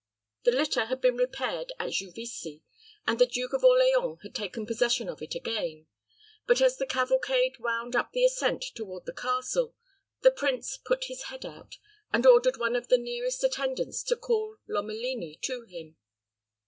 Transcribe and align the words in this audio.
The 0.45 0.51
litter 0.51 0.85
had 0.85 0.99
been 0.99 1.15
repaired 1.15 1.73
at 1.77 1.91
Juvisy, 1.91 2.63
and 3.05 3.19
the 3.19 3.27
Duke 3.27 3.53
of 3.53 3.63
Orleans 3.63 4.17
had 4.23 4.33
taken 4.33 4.65
possession 4.65 5.07
of 5.07 5.21
it 5.21 5.35
again; 5.35 5.85
but 6.47 6.59
as 6.59 6.77
the 6.77 6.87
cavalcade 6.87 7.59
wound 7.59 7.95
up 7.95 8.11
the 8.11 8.25
ascent 8.25 8.63
toward 8.73 9.05
the 9.05 9.13
castle, 9.13 9.75
the 10.21 10.31
prince 10.31 10.77
put 10.77 11.03
his 11.03 11.25
head 11.25 11.45
out, 11.45 11.77
and 12.11 12.25
ordered 12.25 12.57
one 12.57 12.75
of 12.75 12.87
the 12.87 12.97
nearest 12.97 13.43
attendants 13.43 14.01
to 14.05 14.15
call 14.15 14.57
Lomelini 14.67 15.39
to 15.43 15.61
him. 15.69 15.97